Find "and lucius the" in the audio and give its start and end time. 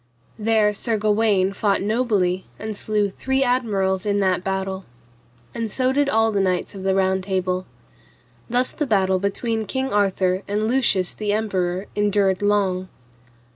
10.47-11.33